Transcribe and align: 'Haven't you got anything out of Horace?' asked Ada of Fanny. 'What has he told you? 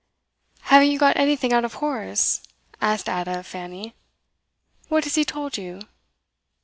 'Haven't 0.61 0.89
you 0.89 0.97
got 0.97 1.15
anything 1.15 1.53
out 1.53 1.63
of 1.63 1.75
Horace?' 1.75 2.41
asked 2.81 3.07
Ada 3.07 3.37
of 3.41 3.45
Fanny. 3.45 3.93
'What 4.87 5.03
has 5.03 5.13
he 5.13 5.23
told 5.23 5.59
you? 5.59 5.81